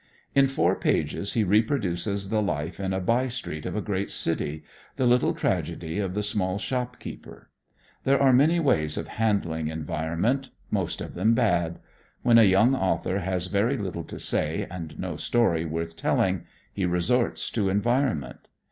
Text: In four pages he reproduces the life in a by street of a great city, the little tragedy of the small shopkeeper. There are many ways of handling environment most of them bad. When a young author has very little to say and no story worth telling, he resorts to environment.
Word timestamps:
In 0.33 0.47
four 0.47 0.73
pages 0.75 1.33
he 1.33 1.43
reproduces 1.43 2.29
the 2.29 2.41
life 2.41 2.79
in 2.79 2.91
a 2.91 2.99
by 2.99 3.27
street 3.27 3.67
of 3.67 3.75
a 3.75 3.83
great 3.83 4.09
city, 4.09 4.63
the 4.95 5.05
little 5.05 5.31
tragedy 5.35 5.99
of 5.99 6.15
the 6.15 6.23
small 6.23 6.57
shopkeeper. 6.57 7.51
There 8.03 8.19
are 8.19 8.33
many 8.33 8.59
ways 8.59 8.97
of 8.97 9.07
handling 9.07 9.67
environment 9.67 10.49
most 10.71 11.01
of 11.01 11.13
them 11.13 11.35
bad. 11.35 11.77
When 12.23 12.39
a 12.39 12.43
young 12.49 12.73
author 12.73 13.19
has 13.19 13.45
very 13.45 13.77
little 13.77 14.03
to 14.05 14.17
say 14.17 14.65
and 14.71 14.97
no 14.97 15.17
story 15.17 15.65
worth 15.65 15.95
telling, 15.95 16.45
he 16.73 16.87
resorts 16.87 17.51
to 17.51 17.69
environment. 17.69 18.47